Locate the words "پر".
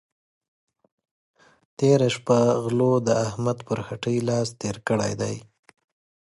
3.67-3.77